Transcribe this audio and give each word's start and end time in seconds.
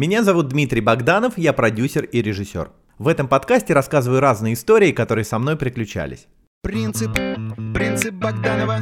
Меня 0.00 0.24
зовут 0.24 0.48
Дмитрий 0.48 0.80
Богданов, 0.80 1.36
я 1.36 1.52
продюсер 1.52 2.06
и 2.06 2.22
режиссер. 2.22 2.72
В 2.96 3.06
этом 3.06 3.28
подкасте 3.28 3.74
рассказываю 3.74 4.20
разные 4.20 4.54
истории, 4.54 4.92
которые 4.92 5.26
со 5.26 5.38
мной 5.38 5.58
приключались. 5.58 6.26
Принцип, 6.62 7.12
принцип 7.74 8.14
Богданова. 8.14 8.78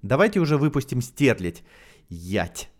Давайте 0.00 0.38
уже 0.38 0.58
выпустим 0.58 1.02
стерлить. 1.02 1.64
Ять. 2.08 2.70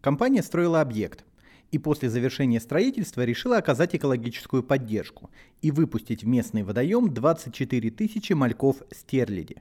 Компания 0.00 0.42
строила 0.42 0.80
объект 0.80 1.26
и 1.70 1.76
после 1.76 2.08
завершения 2.08 2.60
строительства 2.60 3.22
решила 3.22 3.58
оказать 3.58 3.94
экологическую 3.94 4.62
поддержку 4.62 5.28
и 5.60 5.70
выпустить 5.70 6.24
в 6.24 6.26
местный 6.26 6.62
водоем 6.62 7.12
24 7.12 7.90
тысячи 7.90 8.32
мальков 8.32 8.78
стерляди. 8.90 9.60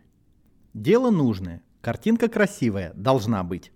Дело 0.74 1.12
нужное, 1.12 1.62
картинка 1.82 2.30
красивая, 2.30 2.94
должна 2.96 3.44
быть. 3.44 3.74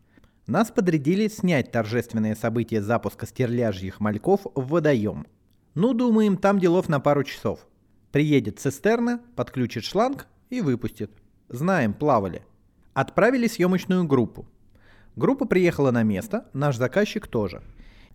Нас 0.50 0.72
подрядили 0.72 1.28
снять 1.28 1.72
торжественное 1.72 2.34
событие 2.34 2.82
запуска 2.82 3.28
стерляжьих 3.28 4.00
мальков 4.00 4.48
в 4.56 4.70
водоем. 4.70 5.28
Ну, 5.76 5.94
думаем, 5.94 6.38
там 6.38 6.58
делов 6.58 6.90
на 6.90 7.00
пару 7.00 7.24
часов. 7.24 7.68
Приедет 8.12 8.60
цистерна, 8.60 9.22
подключит 9.36 9.84
шланг 9.84 10.26
и 10.50 10.62
выпустит. 10.62 11.12
Знаем, 11.50 11.94
плавали. 11.94 12.44
Отправили 12.96 13.46
съемочную 13.46 14.06
группу. 14.06 14.48
Группа 15.16 15.46
приехала 15.46 15.92
на 15.92 16.02
место, 16.02 16.50
наш 16.54 16.78
заказчик 16.78 17.28
тоже. 17.28 17.62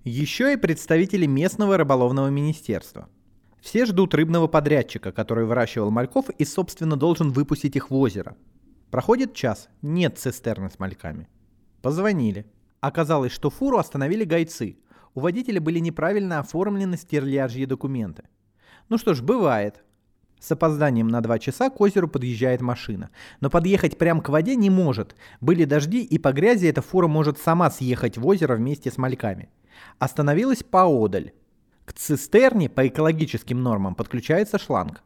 Еще 0.03 0.55
и 0.55 0.57
представители 0.57 1.27
местного 1.27 1.77
рыболовного 1.77 2.31
министерства. 2.31 3.09
Все 3.61 3.87
ждут 3.87 4.13
рыбного 4.13 4.49
подрядчика, 4.49 5.13
который 5.13 5.45
выращивал 5.45 5.93
мальков 5.93 6.31
и, 6.31 6.45
собственно, 6.45 6.97
должен 6.97 7.31
выпустить 7.31 7.77
их 7.77 7.91
в 7.91 7.95
озеро. 7.95 8.37
Проходит 8.91 9.35
час, 9.35 9.69
нет 9.83 10.19
цистерны 10.19 10.69
с 10.69 10.81
мальками. 10.81 11.29
Позвонили. 11.85 12.47
Оказалось, 12.81 13.31
что 13.31 13.51
фуру 13.51 13.77
остановили 13.77 14.25
гайцы. 14.25 14.79
У 15.15 15.21
водителя 15.21 15.61
были 15.61 15.81
неправильно 15.81 16.39
оформлены 16.39 16.97
стерляжьи 16.97 17.67
документы. 17.67 18.23
Ну 18.89 18.97
что 18.97 19.13
ж, 19.13 19.21
бывает. 19.21 19.85
С 20.41 20.51
опозданием 20.51 21.09
на 21.09 21.21
2 21.21 21.39
часа 21.41 21.69
к 21.69 21.79
озеру 21.83 22.09
подъезжает 22.09 22.63
машина. 22.63 23.11
Но 23.43 23.51
подъехать 23.51 23.99
прямо 23.99 24.23
к 24.23 24.31
воде 24.31 24.57
не 24.57 24.71
может. 24.71 25.15
Были 25.43 25.67
дожди, 25.67 26.03
и 26.03 26.19
по 26.19 26.33
грязи 26.33 26.67
эта 26.69 26.81
фура 26.81 27.07
может 27.07 27.39
сама 27.39 27.71
съехать 27.71 28.17
в 28.17 28.27
озеро 28.27 28.57
вместе 28.57 28.91
с 28.91 28.97
мальками. 28.97 29.51
Остановилась 29.99 30.63
поодаль. 30.63 31.33
К 31.85 31.93
цистерне 31.93 32.71
по 32.71 32.89
экологическим 32.89 33.63
нормам 33.63 33.95
подключается 33.95 34.59
шланг. 34.59 35.03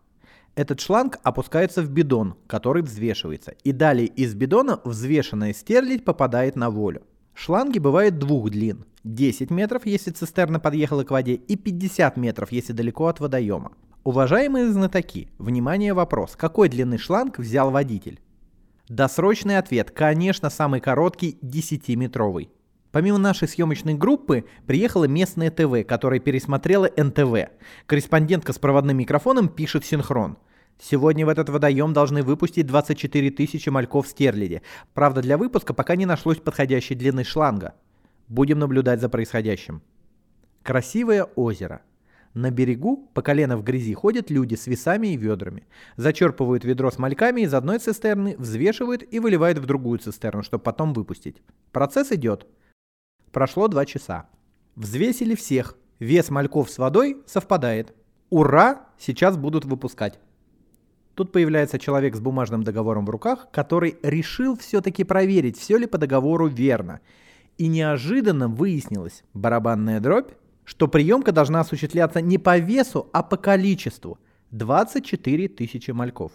Этот 0.59 0.81
шланг 0.81 1.21
опускается 1.23 1.83
в 1.83 1.89
бидон, 1.89 2.35
который 2.49 2.83
взвешивается. 2.83 3.55
И 3.63 3.71
далее 3.71 4.09
из 4.09 4.35
бидона 4.35 4.81
взвешенная 4.83 5.53
стерлядь 5.53 6.05
попадает 6.05 6.57
на 6.57 6.69
волю. 6.69 7.03
Шланги 7.33 7.79
бывают 7.79 8.19
двух 8.19 8.51
длин. 8.51 8.85
10 9.05 9.53
метров, 9.53 9.87
если 9.87 10.11
цистерна 10.11 10.59
подъехала 10.59 11.05
к 11.05 11.13
воде, 11.13 11.35
и 11.35 11.55
50 11.55 12.17
метров, 12.17 12.51
если 12.51 12.73
далеко 12.73 13.07
от 13.07 13.21
водоема. 13.21 13.71
Уважаемые 14.03 14.73
знатоки, 14.73 15.29
внимание 15.39 15.95
вопрос, 15.95 16.35
какой 16.35 16.69
длины 16.69 16.99
шланг 16.99 17.39
взял 17.39 17.71
водитель? 17.71 18.19
Досрочный 18.89 19.59
ответ, 19.59 19.93
конечно, 19.93 20.51
самый 20.51 20.81
короткий, 20.81 21.39
10-метровый. 21.41 22.51
Помимо 22.91 23.19
нашей 23.19 23.47
съемочной 23.47 23.95
группы, 23.95 24.45
приехала 24.67 25.05
местная 25.05 25.53
ТВ, 25.53 25.87
которая 25.87 26.19
пересмотрела 26.19 26.91
НТВ. 26.97 27.49
Корреспондентка 27.87 28.53
с 28.53 28.59
проводным 28.59 28.97
микрофоном 28.97 29.49
пишет 29.49 29.85
синхрон. 29.85 30.37
Сегодня 30.81 31.27
в 31.27 31.29
этот 31.29 31.49
водоем 31.49 31.93
должны 31.93 32.23
выпустить 32.23 32.67
24 32.67 33.31
тысячи 33.31 33.69
мальков 33.69 34.07
стерляди. 34.07 34.63
Правда, 34.95 35.23
для 35.23 35.37
выпуска 35.37 35.75
пока 35.75 35.97
не 35.97 36.07
нашлось 36.07 36.39
подходящей 36.39 36.95
длины 36.95 37.25
шланга. 37.25 37.75
Будем 38.29 38.59
наблюдать 38.59 39.01
за 39.01 39.09
происходящим. 39.09 39.83
Красивое 40.63 41.25
озеро. 41.25 41.83
На 42.35 42.51
берегу 42.51 43.11
по 43.15 43.23
колено 43.23 43.57
в 43.57 43.65
грязи 43.65 43.95
ходят 43.95 44.31
люди 44.31 44.55
с 44.55 44.67
весами 44.67 45.09
и 45.09 45.17
ведрами. 45.17 45.67
Зачерпывают 45.97 46.65
ведро 46.65 46.91
с 46.91 46.99
мальками 46.99 47.41
из 47.41 47.55
одной 47.55 47.79
цистерны, 47.79 48.37
взвешивают 48.39 49.03
и 49.11 49.19
выливают 49.19 49.59
в 49.59 49.67
другую 49.67 49.99
цистерну, 49.99 50.43
чтобы 50.43 50.63
потом 50.63 50.93
выпустить. 50.93 51.43
Процесс 51.73 52.13
идет. 52.13 52.47
Прошло 53.33 53.67
два 53.67 53.85
часа. 53.87 54.29
Взвесили 54.77 55.35
всех. 55.35 55.77
Вес 55.99 56.31
мальков 56.31 56.71
с 56.71 56.79
водой 56.79 57.23
совпадает. 57.27 57.93
Ура! 58.31 58.87
Сейчас 58.99 59.37
будут 59.37 59.65
выпускать. 59.65 60.21
Тут 61.19 61.33
появляется 61.33 61.81
человек 61.81 62.15
с 62.15 62.21
бумажным 62.21 62.63
договором 62.63 63.05
в 63.05 63.11
руках, 63.11 63.49
который 63.51 63.97
решил 64.05 64.57
все-таки 64.57 65.03
проверить, 65.03 65.59
все 65.59 65.77
ли 65.77 65.89
по 65.89 65.99
договору 65.99 66.47
верно. 66.47 67.01
И 67.57 67.67
неожиданно 67.67 68.47
выяснилось, 68.47 69.25
барабанная 69.35 69.99
дробь, 69.99 70.31
что 70.65 70.87
приемка 70.87 71.33
должна 71.33 71.59
осуществляться 71.59 72.21
не 72.21 72.39
по 72.39 72.57
весу, 72.59 73.11
а 73.13 73.25
по 73.25 73.37
количеству. 73.37 74.21
24 74.53 75.49
тысячи 75.49 75.91
мальков. 75.91 76.31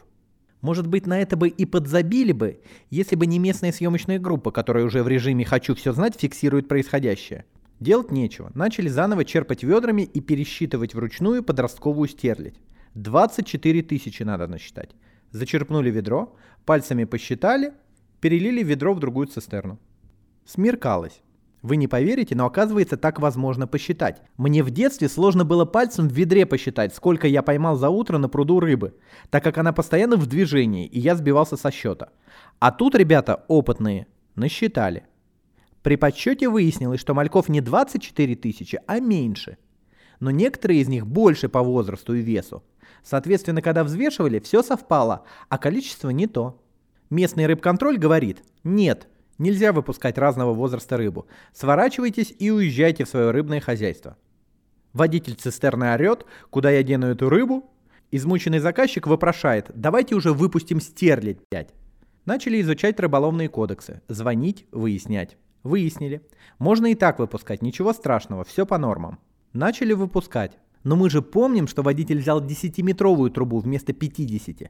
Может 0.60 0.88
быть, 0.88 1.08
на 1.08 1.22
это 1.22 1.38
бы 1.38 1.48
и 1.48 1.66
подзабили 1.66 2.34
бы, 2.34 2.60
если 2.90 3.16
бы 3.16 3.26
не 3.26 3.40
местная 3.40 3.72
съемочная 3.72 4.20
группа, 4.20 4.52
которая 4.52 4.84
уже 4.84 5.02
в 5.02 5.08
режиме 5.08 5.46
«хочу 5.46 5.76
все 5.76 5.94
знать» 5.94 6.20
фиксирует 6.20 6.68
происходящее. 6.68 7.46
Делать 7.80 8.12
нечего. 8.12 8.52
Начали 8.54 8.90
заново 8.90 9.24
черпать 9.24 9.64
ведрами 9.64 10.02
и 10.02 10.20
пересчитывать 10.20 10.94
вручную 10.94 11.42
подростковую 11.42 12.10
стерлядь. 12.10 12.60
24 12.96 13.82
тысячи 13.84 14.24
надо 14.24 14.48
насчитать. 14.48 14.92
Зачерпнули 15.32 15.90
ведро, 15.90 16.36
пальцами 16.66 17.06
посчитали, 17.06 17.74
перелили 18.22 18.64
ведро 18.64 18.94
в 18.94 19.00
другую 19.00 19.28
цистерну. 19.28 19.80
Смеркалось. 20.46 21.22
Вы 21.64 21.78
не 21.78 21.88
поверите, 21.88 22.36
но 22.36 22.46
оказывается 22.46 22.98
так 22.98 23.22
возможно 23.22 23.68
посчитать. 23.68 24.22
Мне 24.36 24.62
в 24.64 24.70
детстве 24.70 25.08
сложно 25.08 25.46
было 25.46 25.64
пальцем 25.64 26.10
в 26.10 26.12
ведре 26.12 26.46
посчитать, 26.46 26.94
сколько 26.94 27.26
я 27.26 27.42
поймал 27.42 27.78
за 27.78 27.90
утро 27.90 28.18
на 28.18 28.28
пруду 28.28 28.60
рыбы, 28.60 28.96
так 29.30 29.46
как 29.46 29.58
она 29.58 29.72
постоянно 29.72 30.18
в 30.18 30.28
движении, 30.28 30.86
и 30.86 31.00
я 31.00 31.16
сбивался 31.16 31.56
со 31.56 31.72
счета. 31.72 32.10
А 32.60 32.72
тут 32.72 32.96
ребята 32.96 33.46
опытные 33.48 34.08
насчитали. 34.36 35.06
При 35.84 35.96
подсчете 35.96 36.50
выяснилось, 36.50 37.00
что 37.00 37.14
мальков 37.14 37.48
не 37.48 37.62
24 37.62 38.36
тысячи, 38.36 38.80
а 38.86 39.00
меньше. 39.00 39.58
Но 40.20 40.32
некоторые 40.32 40.82
из 40.82 40.90
них 40.90 41.08
больше 41.08 41.48
по 41.48 41.64
возрасту 41.64 42.14
и 42.14 42.22
весу. 42.22 42.62
Соответственно, 43.04 43.62
когда 43.62 43.84
взвешивали, 43.84 44.40
все 44.40 44.64
совпало, 44.64 45.24
а 45.50 45.58
количество 45.58 46.10
не 46.10 46.28
то. 46.28 46.62
Местный 47.10 47.46
рыбконтроль 47.46 47.98
говорит, 47.98 48.44
нет, 48.64 49.08
нельзя 49.38 49.74
выпускать 49.74 50.18
разного 50.18 50.54
возраста 50.54 50.98
рыбу. 50.98 51.28
Сворачивайтесь 51.54 52.34
и 52.40 52.50
уезжайте 52.50 53.04
в 53.04 53.10
свое 53.10 53.32
рыбное 53.32 53.60
хозяйство. 53.60 54.18
Водитель 54.94 55.36
цистерны 55.36 55.94
орет, 55.94 56.26
куда 56.50 56.72
я 56.72 56.84
дену 56.84 57.08
эту 57.08 57.30
рыбу? 57.30 57.70
Измученный 58.12 58.60
заказчик 58.60 59.08
вопрошает, 59.08 59.72
давайте 59.74 60.16
уже 60.16 60.34
выпустим 60.34 60.80
стерлядь, 60.80 61.40
блядь. 61.52 61.74
Начали 62.26 62.62
изучать 62.62 63.00
рыболовные 63.00 63.50
кодексы, 63.50 64.02
звонить, 64.08 64.66
выяснять. 64.72 65.36
Выяснили. 65.64 66.22
Можно 66.60 66.88
и 66.88 66.96
так 66.96 67.20
выпускать, 67.20 67.62
ничего 67.62 67.92
страшного, 67.94 68.44
все 68.44 68.66
по 68.66 68.78
нормам. 68.78 69.20
Начали 69.54 69.94
выпускать. 69.94 70.58
Но 70.84 70.96
мы 70.96 71.10
же 71.10 71.22
помним, 71.22 71.68
что 71.68 71.82
водитель 71.82 72.20
взял 72.20 72.42
10-метровую 72.42 73.30
трубу 73.30 73.60
вместо 73.60 73.94
50. 73.94 74.70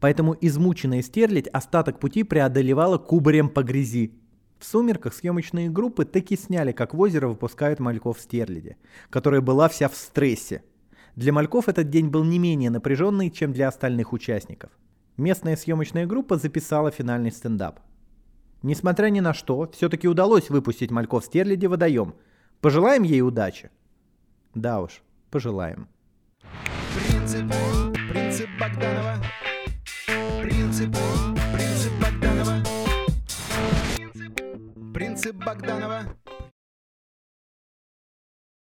Поэтому 0.00 0.36
измученная 0.40 1.02
стерлядь 1.02 1.48
остаток 1.48 1.98
пути 2.00 2.22
преодолевала 2.22 2.98
кубарем 2.98 3.48
по 3.48 3.62
грязи. 3.62 4.12
В 4.58 4.64
сумерках 4.64 5.14
съемочные 5.14 5.70
группы 5.70 6.04
таки 6.04 6.36
сняли, 6.36 6.72
как 6.72 6.94
в 6.94 7.00
озеро 7.00 7.28
выпускают 7.28 7.80
мальков 7.80 8.20
стерляди, 8.20 8.76
которая 9.08 9.40
была 9.40 9.68
вся 9.68 9.88
в 9.88 9.96
стрессе. 9.96 10.62
Для 11.16 11.32
мальков 11.32 11.68
этот 11.68 11.88
день 11.90 12.08
был 12.08 12.24
не 12.24 12.38
менее 12.38 12.70
напряженный, 12.70 13.30
чем 13.30 13.52
для 13.52 13.68
остальных 13.68 14.12
участников. 14.12 14.70
Местная 15.16 15.56
съемочная 15.56 16.06
группа 16.06 16.36
записала 16.36 16.90
финальный 16.90 17.32
стендап. 17.32 17.80
Несмотря 18.62 19.08
ни 19.08 19.20
на 19.20 19.32
что, 19.32 19.70
все-таки 19.74 20.08
удалось 20.08 20.50
выпустить 20.50 20.90
мальков 20.90 21.24
стерляди 21.24 21.66
водоем. 21.66 22.14
Пожелаем 22.60 23.02
ей 23.02 23.22
удачи. 23.22 23.70
Да 24.54 24.82
уж, 24.82 25.02
пожелаем. 25.30 25.88
Принцип, 26.94 27.52
принцип 28.12 28.48
Богданова. 28.58 29.16
Принцип, 30.42 30.96
принцип 31.52 31.92
Богданова. 32.00 32.62
Принцип 34.92 35.36
Богданова. 35.36 36.04